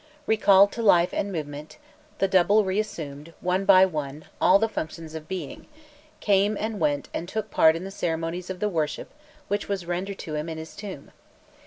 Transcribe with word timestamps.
Recalled 0.25 0.71
to 0.71 0.81
life 0.81 1.13
and 1.13 1.31
movement, 1.31 1.77
the 2.17 2.27
double 2.27 2.65
reassumed, 2.65 3.33
one 3.39 3.65
by 3.65 3.85
one, 3.85 4.25
all 4.41 4.57
the 4.57 4.67
functions 4.67 5.13
of 5.13 5.27
being, 5.27 5.67
came 6.19 6.57
and 6.59 6.79
went 6.79 7.07
and 7.13 7.29
took 7.29 7.51
part 7.51 7.75
in 7.75 7.83
the 7.83 7.91
ceremonies 7.91 8.49
of 8.49 8.59
the 8.59 8.67
worship 8.67 9.11
which 9.47 9.69
was 9.69 9.85
rendered 9.85 10.17
to 10.17 10.33
him 10.33 10.49
in 10.49 10.57
his 10.57 10.75
tomb. 10.75 11.11